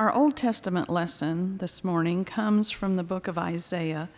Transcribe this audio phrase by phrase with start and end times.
[0.00, 4.08] Our Old Testament lesson this morning comes from the book of Isaiah,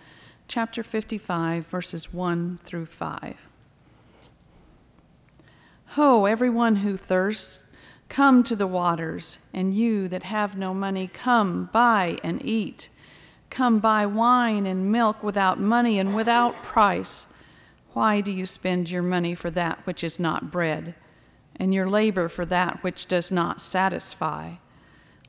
[0.46, 3.48] chapter 55, verses 1 through 5.
[5.86, 7.64] Ho, everyone who thirsts,
[8.08, 12.88] come to the waters, and you that have no money, come, buy and eat.
[13.50, 17.26] Come buy wine and milk without money and without price.
[17.92, 20.94] Why do you spend your money for that which is not bread,
[21.56, 24.52] and your labor for that which does not satisfy?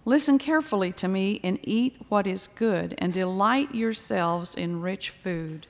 [0.06, 5.66] Listen carefully to me and eat what is good, and delight yourselves in rich food.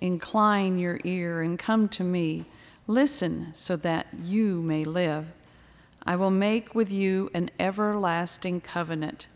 [0.00, 2.46] Incline your ear and come to me.
[2.86, 5.26] Listen so that you may live.
[6.06, 9.26] I will make with you an everlasting covenant,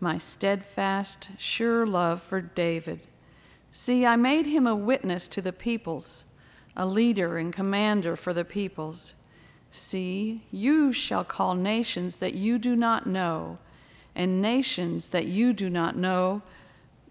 [0.00, 3.00] my steadfast, sure love for David.
[3.70, 6.24] See, I made him a witness to the peoples,
[6.74, 9.14] a leader and commander for the peoples.
[9.70, 13.58] See, you shall call nations that you do not know
[14.14, 16.42] and nations that you do not know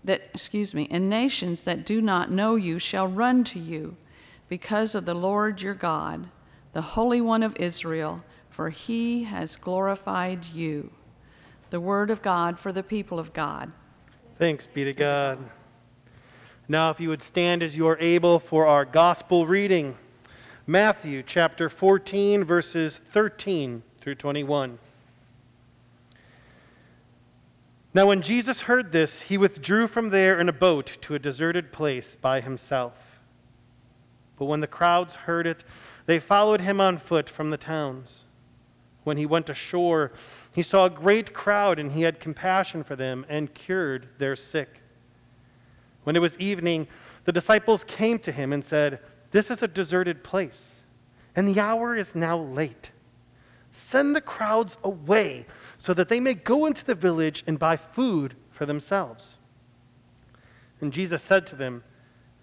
[0.04, 3.96] that excuse me and nations that do not know you shall run to you
[4.50, 6.28] because of the Lord your God
[6.74, 8.24] the holy one of Israel
[8.54, 10.92] for he has glorified you.
[11.72, 13.72] The word of God for the people of God.
[14.38, 15.40] Thanks be to God.
[16.68, 19.98] Now if you would stand as you are able for our gospel reading
[20.68, 24.78] Matthew chapter 14 verses 13 through 21
[27.96, 31.72] Now, when Jesus heard this, he withdrew from there in a boat to a deserted
[31.72, 33.20] place by himself.
[34.38, 35.64] But when the crowds heard it,
[36.08, 38.26] they followed him on foot from the towns.
[39.04, 40.12] When he went ashore,
[40.52, 44.82] he saw a great crowd, and he had compassion for them and cured their sick.
[46.04, 46.88] When it was evening,
[47.26, 49.00] the disciples came to him and said,
[49.32, 50.82] This is a deserted place,
[51.36, 52.90] and the hour is now late.
[53.72, 55.46] Send the crowds away
[55.84, 59.38] so that they may go into the village and buy food for themselves.
[60.80, 61.84] And Jesus said to them,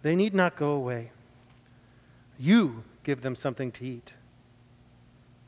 [0.03, 1.11] They need not go away.
[2.39, 4.13] You give them something to eat.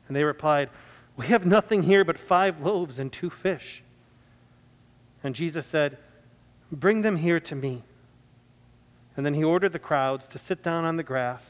[0.07, 0.71] And they replied,
[1.15, 3.83] We have nothing here but five loaves and two fish.
[5.23, 5.99] And Jesus said,
[6.71, 7.83] Bring them here to me.
[9.15, 11.43] And then he ordered the crowds to sit down on the grass.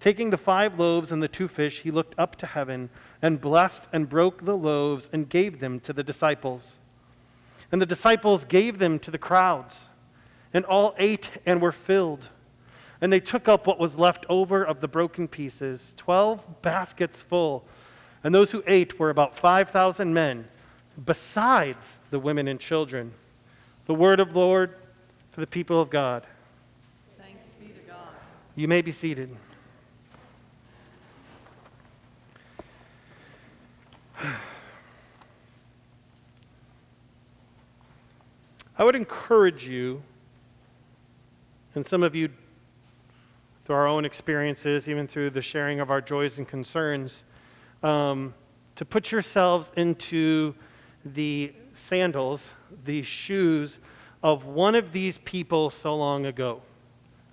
[0.00, 2.90] Taking the five loaves and the two fish, he looked up to heaven
[3.22, 6.76] and blessed and broke the loaves and gave them to the disciples.
[7.72, 9.86] And the disciples gave them to the crowds,
[10.54, 12.28] and all ate and were filled.
[13.00, 17.64] And they took up what was left over of the broken pieces, 12 baskets full.
[18.22, 20.46] And those who ate were about 5,000 men,
[21.04, 23.12] besides the women and children.
[23.86, 24.74] The word of Lord
[25.30, 26.26] for the people of God.
[27.18, 28.08] Thanks be to God.
[28.54, 29.36] You may be seated.
[38.78, 40.02] I would encourage you,
[41.74, 42.28] and some of you
[43.64, 47.24] through our own experiences, even through the sharing of our joys and concerns,
[47.82, 48.34] um,
[48.76, 50.54] to put yourselves into
[51.04, 52.50] the sandals,
[52.84, 53.78] the shoes
[54.22, 56.60] of one of these people so long ago.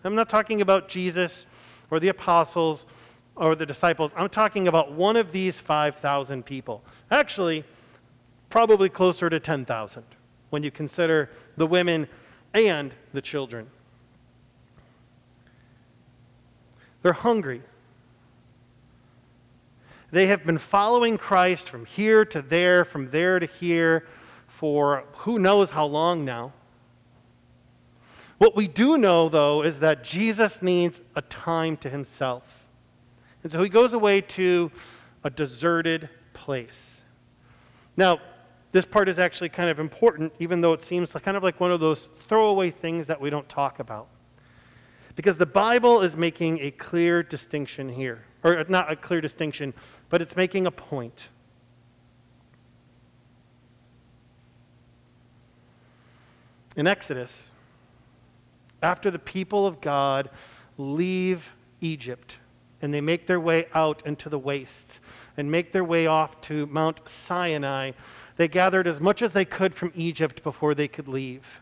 [0.06, 1.46] I'm not talking about Jesus
[1.92, 2.86] or the apostles
[3.36, 4.12] or the disciples.
[4.16, 6.84] I'm talking about one of these 5,000 people.
[7.12, 7.66] Actually,
[8.50, 10.04] probably closer to 10,000
[10.54, 12.08] when you consider the women
[12.54, 13.66] and the children.
[17.02, 17.64] They're hungry.
[20.12, 24.06] They have been following Christ from here to there, from there to here,
[24.48, 26.54] for who knows how long now.
[28.38, 32.44] What we do know, though, is that Jesus needs a time to himself.
[33.42, 34.72] And so he goes away to
[35.24, 37.02] a deserted place.
[37.98, 38.20] Now,
[38.74, 41.72] this part is actually kind of important, even though it seems kind of like one
[41.72, 44.08] of those throwaway things that we don't talk about.
[45.16, 48.26] Because the Bible is making a clear distinction here.
[48.44, 49.76] Or uh, not a clear distinction,
[50.10, 51.30] but it's making a point.
[56.76, 57.52] In Exodus,
[58.82, 60.32] after the people of God
[60.80, 62.38] leave Egypt,
[62.84, 65.00] and they make their way out into the wastes
[65.38, 67.92] and make their way off to Mount Sinai.
[68.36, 71.62] They gathered as much as they could from Egypt before they could leave.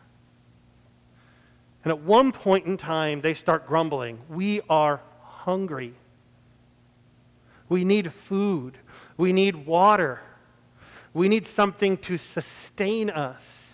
[1.83, 4.19] And at one point in time, they start grumbling.
[4.29, 5.95] We are hungry.
[7.67, 8.77] We need food.
[9.17, 10.21] We need water.
[11.13, 13.73] We need something to sustain us.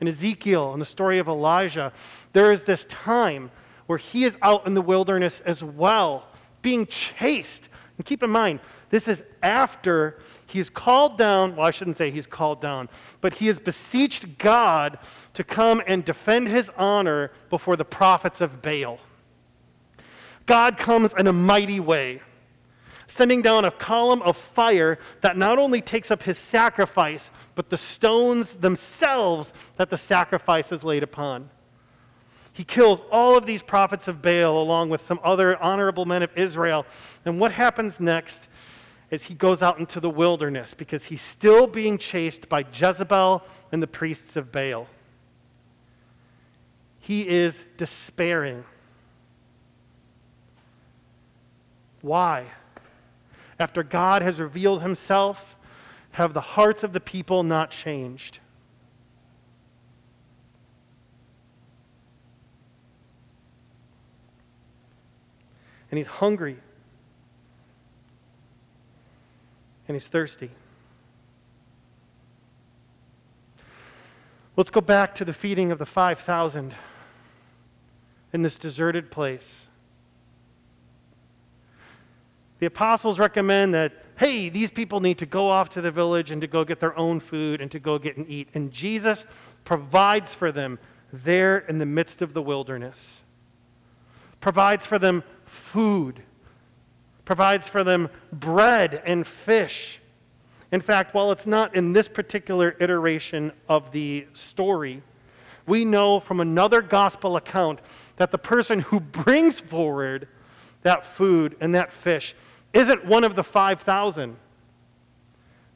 [0.00, 1.92] In Ezekiel, in the story of Elijah,
[2.32, 3.50] there is this time
[3.86, 6.26] where he is out in the wilderness as well,
[6.60, 8.60] being chased, And keep in mind,
[8.90, 12.88] this is after he's called down, well, I shouldn't say he's called down,
[13.20, 14.98] but he has beseeched God
[15.34, 18.98] to come and defend his honor before the prophets of Baal.
[20.46, 22.22] God comes in a mighty way,
[23.06, 27.76] sending down a column of fire that not only takes up his sacrifice, but the
[27.76, 31.50] stones themselves that the sacrifice is laid upon.
[32.52, 36.30] He kills all of these prophets of Baal along with some other honorable men of
[36.36, 36.84] Israel.
[37.24, 38.48] And what happens next
[39.10, 43.82] is he goes out into the wilderness because he's still being chased by Jezebel and
[43.82, 44.86] the priests of Baal.
[47.00, 48.64] He is despairing.
[52.00, 52.46] Why?
[53.58, 55.56] After God has revealed himself,
[56.12, 58.38] have the hearts of the people not changed?
[65.92, 66.56] And he's hungry
[69.86, 70.50] and he's thirsty.
[74.56, 76.74] Let's go back to the feeding of the 5,000
[78.32, 79.66] in this deserted place.
[82.58, 86.40] The apostles recommend that, hey, these people need to go off to the village and
[86.40, 88.48] to go get their own food and to go get and eat.
[88.54, 89.26] And Jesus
[89.64, 90.78] provides for them
[91.12, 93.20] there in the midst of the wilderness,
[94.40, 95.22] provides for them
[95.52, 96.22] food,
[97.24, 100.00] provides for them bread and fish.
[100.72, 105.02] In fact, while it's not in this particular iteration of the story,
[105.66, 107.80] we know from another gospel account
[108.16, 110.26] that the person who brings forward
[110.82, 112.34] that food and that fish
[112.72, 114.36] isn't one of the 5,000,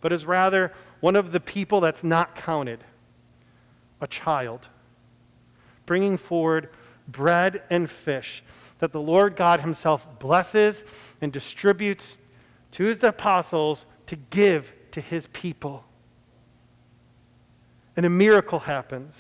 [0.01, 2.83] but is rather one of the people that's not counted
[4.01, 4.69] a child,
[5.85, 6.71] bringing forward
[7.07, 8.43] bread and fish
[8.79, 10.85] that the Lord God Himself blesses
[11.21, 12.19] and distributes
[12.73, 15.85] to His apostles to give to His people.
[17.97, 19.15] And a miracle happens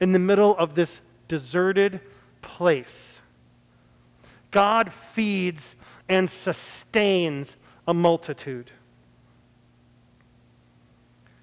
[0.00, 2.00] in the middle of this deserted
[2.42, 3.20] place.
[4.50, 5.74] God feeds
[6.08, 7.56] and sustains
[7.88, 8.70] a multitude.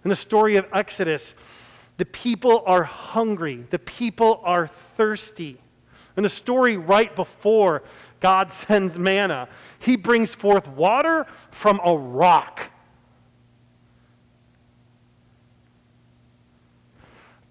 [0.03, 1.33] In the story of Exodus,
[1.97, 4.67] the people are hungry, the people are
[4.97, 5.59] thirsty.
[6.21, 7.81] In the story right before
[8.19, 12.69] God sends manna, he brings forth water from a rock.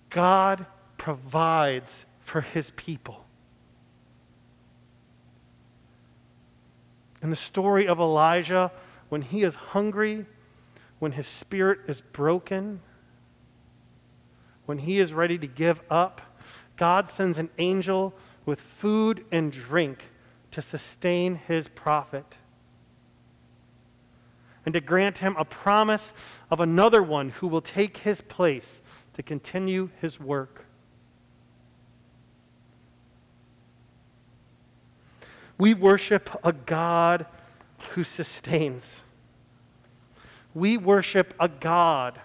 [0.08, 0.66] God
[0.98, 3.24] provides for his people.
[7.22, 8.70] In the story of Elijah,
[9.08, 10.26] when he is hungry,
[11.00, 12.82] when his spirit is broken,
[14.66, 16.20] when he is ready to give up,
[16.76, 18.14] God sends an angel
[18.46, 20.04] with food and drink
[20.50, 22.36] to sustain his prophet
[24.64, 26.12] and to grant him a promise
[26.50, 28.80] of another one who will take his place
[29.14, 30.64] to continue his work.
[35.58, 37.26] We worship a God
[37.90, 39.00] who sustains.
[40.54, 42.20] We worship a God,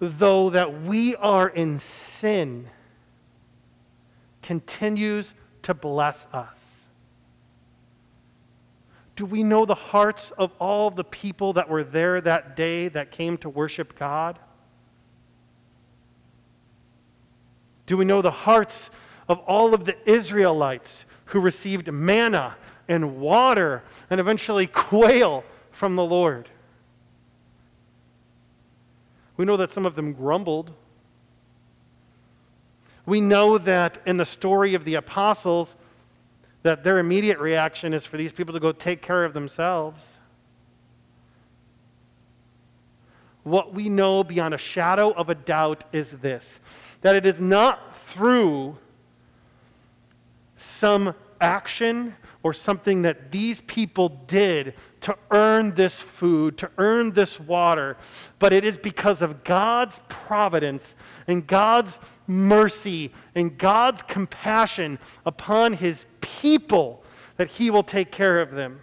[0.00, 2.68] though that we are in sin
[4.46, 6.54] continues to bless us.
[9.16, 13.10] Do we know the hearts of all the people that were there that day that
[13.10, 14.38] came to worship God?
[17.86, 18.88] Do we know the hearts
[19.28, 22.56] of all of the Israelites who received manna
[22.86, 25.42] and water and eventually quail
[25.72, 26.48] from the Lord?
[29.36, 30.72] We know that some of them grumbled
[33.06, 35.76] we know that in the story of the apostles,
[36.64, 40.02] that their immediate reaction is for these people to go take care of themselves.
[43.44, 46.58] What we know beyond a shadow of a doubt is this
[47.02, 48.76] that it is not through
[50.56, 57.38] some action or something that these people did to earn this food, to earn this
[57.38, 57.96] water,
[58.40, 60.96] but it is because of God's providence
[61.28, 67.04] and God's mercy and God's compassion upon his people
[67.36, 68.80] that he will take care of them.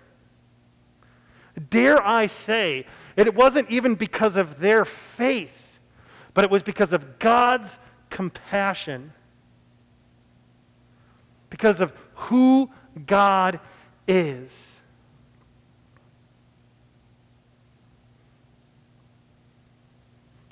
[1.70, 2.86] Dare I say,
[3.16, 5.80] it wasn't even because of their faith,
[6.34, 7.78] but it was because of God's
[8.10, 9.14] compassion.
[11.50, 12.72] Because of who
[13.06, 13.60] God
[14.08, 14.76] is.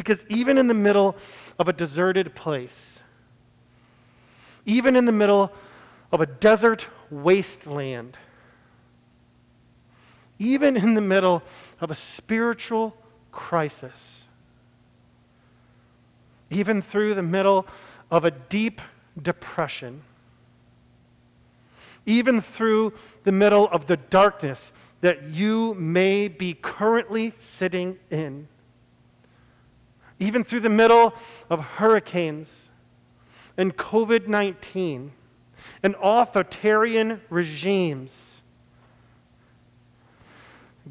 [0.02, 1.16] Because even in the middle
[1.60, 2.98] of a deserted place,
[4.66, 5.52] even in the middle
[6.12, 8.18] of a desert wasteland,
[10.40, 11.44] even in the middle
[11.80, 12.98] of a spiritual
[13.32, 14.26] crisis,
[16.50, 17.68] even through the middle
[18.10, 18.82] of a deep
[19.22, 20.02] depression,
[22.08, 22.92] even through
[23.24, 28.48] the middle of the darkness that you may be currently sitting in,
[30.22, 31.14] even through the middle
[31.50, 32.48] of hurricanes
[33.58, 35.12] and COVID 19
[35.84, 38.42] and authoritarian regimes,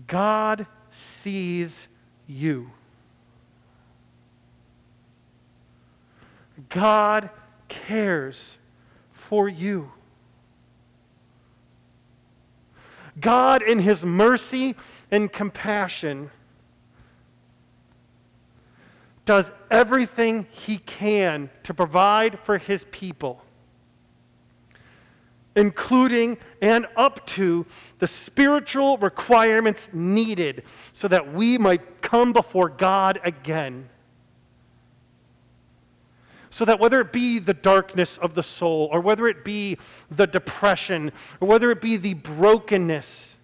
[0.07, 1.87] God sees
[2.27, 2.73] you.
[6.69, 7.31] God
[7.69, 8.59] cares
[9.13, 9.93] for you.
[13.21, 14.75] God, in His mercy
[15.11, 16.31] and compassion,
[19.25, 23.45] does everything He can to provide for His people,
[25.55, 27.67] including and up to
[27.99, 30.63] the spiritual requirements needed
[30.93, 33.89] so that we might come before God again
[36.51, 39.79] so that whether it be the darkness of the soul, or whether it be
[40.11, 43.37] the depression, or whether it be the brokenness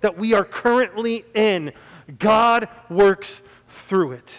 [0.00, 1.72] that we are currently in,
[2.18, 3.40] God works
[3.86, 4.38] through it.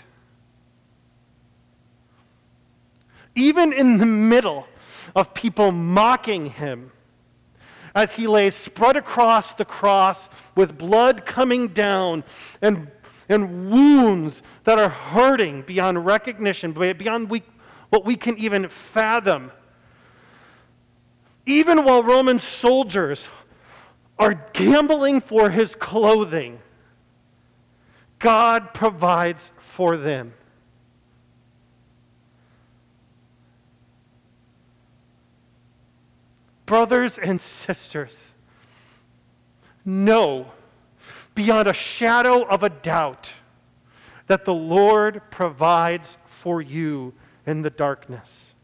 [3.36, 4.68] Even in the middle
[5.16, 6.92] of people mocking him,
[7.94, 12.24] as he lays spread across the cross with blood coming down
[12.62, 12.90] and,
[13.28, 17.44] and wounds that are hurting beyond recognition, beyond we,
[17.90, 19.52] what we can even fathom.
[21.46, 23.28] Even while Roman soldiers
[24.18, 26.60] are gambling for his clothing,
[28.20, 30.34] God provides for them.
[36.72, 38.18] Brothers and sisters,
[39.84, 40.54] know
[41.36, 43.34] beyond a shadow of a doubt
[44.28, 47.14] that the Lord provides for you
[47.46, 48.56] in the darkness.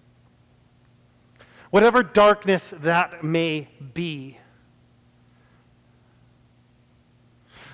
[1.70, 4.38] Whatever darkness that may be.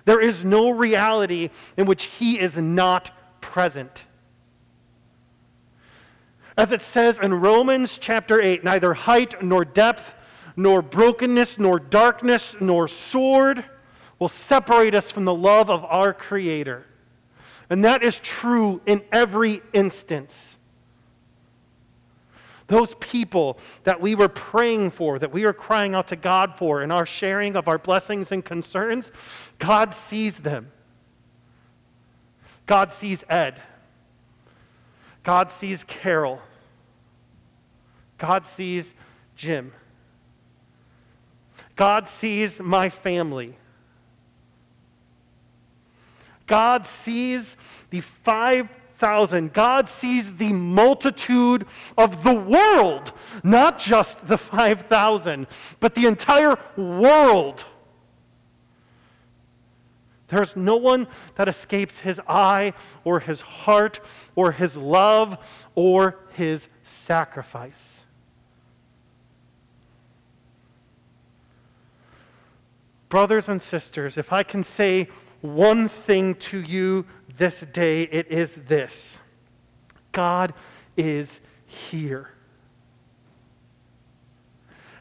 [0.05, 4.05] There is no reality in which He is not present.
[6.57, 10.15] As it says in Romans chapter 8, neither height nor depth,
[10.55, 13.65] nor brokenness, nor darkness, nor sword
[14.19, 16.85] will separate us from the love of our Creator.
[17.69, 20.57] And that is true in every instance.
[22.67, 26.81] Those people that we were praying for, that we were crying out to God for
[26.81, 29.11] in our sharing of our blessings and concerns,
[29.59, 30.71] God sees them.
[32.65, 33.61] God sees Ed.
[35.23, 36.41] God sees Carol.
[38.17, 38.93] God sees
[39.35, 39.73] Jim.
[41.75, 43.57] God sees my family.
[46.45, 47.55] God sees
[47.89, 48.69] the five
[49.03, 49.51] thousand.
[49.51, 51.65] God sees the multitude
[51.97, 53.11] of the world,
[53.43, 55.45] not just the 5,000,
[55.81, 57.65] but the entire world.
[60.29, 63.99] There's no one that escapes his eye or his heart
[64.35, 65.37] or his love
[65.75, 68.02] or his sacrifice.
[73.13, 75.07] Brothers and sisters, if I can say
[75.41, 77.05] one thing to you
[77.37, 79.17] this day, it is this
[80.11, 80.51] God
[80.97, 82.31] is here.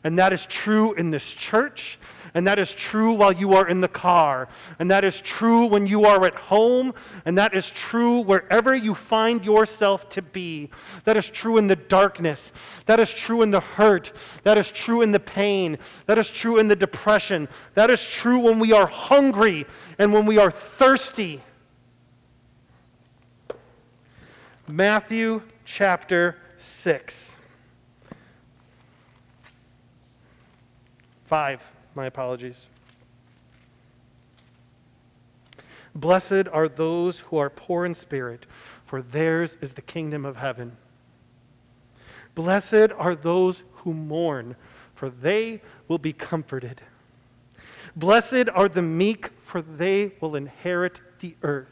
[0.04, 1.98] And that is true in this church.
[2.34, 4.48] And that is true while you are in the car.
[4.78, 6.94] And that is true when you are at home.
[7.26, 10.70] And that is true wherever you find yourself to be.
[11.04, 12.50] That is true in the darkness.
[12.86, 14.12] That is true in the hurt.
[14.44, 15.76] That is true in the pain.
[16.06, 17.48] That is true in the depression.
[17.74, 19.66] That is true when we are hungry
[19.98, 21.42] and when we are thirsty.
[24.66, 27.32] Matthew chapter 6.
[31.26, 32.66] 5, my apologies.
[35.94, 38.46] Blessed are those who are poor in spirit,
[38.86, 40.76] for theirs is the kingdom of heaven.
[42.34, 44.56] Blessed are those who mourn,
[44.94, 46.80] for they will be comforted.
[47.94, 51.71] Blessed are the meek, for they will inherit the earth.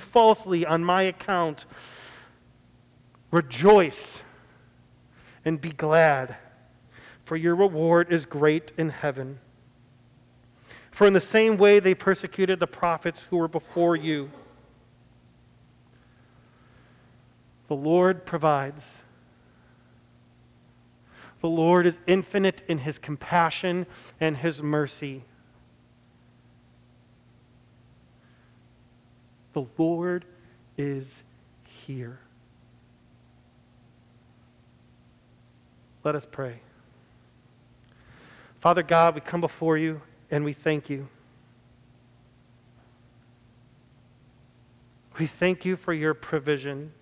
[0.01, 1.65] falsely on my account.
[3.31, 4.17] Rejoice
[5.45, 6.35] and be glad,
[7.23, 9.39] for your reward is great in heaven.
[10.91, 14.29] For in the same way they persecuted the prophets who were before you.
[17.69, 18.85] The Lord provides.
[21.39, 23.87] The Lord is infinite in his compassion
[24.19, 25.23] and his mercy.
[29.53, 30.25] The Lord
[30.77, 31.23] is
[31.85, 32.19] here.
[36.03, 36.59] Let us pray.
[38.59, 41.07] Father God, we come before you and we thank you.
[45.19, 46.93] We thank you for your provision.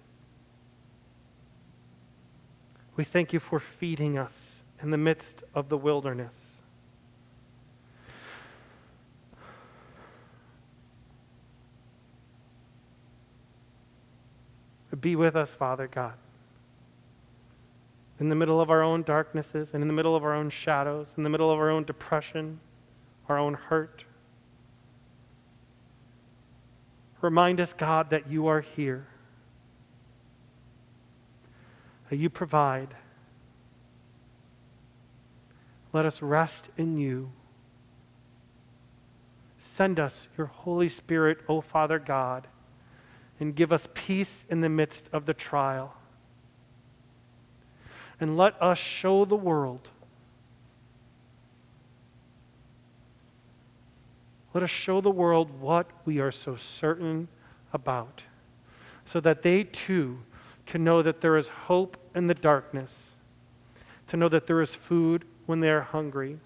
[2.95, 4.33] We thank you for feeding us
[4.81, 6.48] in the midst of the wilderness.
[14.97, 16.13] Be with us, Father God.
[18.19, 21.07] In the middle of our own darknesses and in the middle of our own shadows,
[21.15, 22.59] in the middle of our own depression,
[23.29, 24.03] our own hurt.
[27.21, 29.07] Remind us, God, that you are here,
[32.09, 32.95] that you provide.
[35.93, 37.31] Let us rest in you.
[39.59, 42.47] Send us your Holy Spirit, O Father God
[43.39, 45.95] and give us peace in the midst of the trial.
[48.19, 49.87] And let us show the world.
[54.53, 57.27] Let us show the world what we are so certain
[57.71, 58.23] about,
[59.05, 60.19] so that they too
[60.65, 62.93] can know that there is hope in the darkness,
[64.07, 66.39] to know that there is food when they are hungry,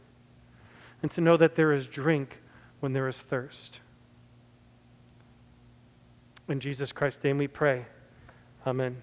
[1.02, 2.38] and to know that there is drink
[2.82, 3.80] when there is thirst.
[6.50, 7.86] In Jesus Christ's name we pray.
[8.68, 9.02] Amen.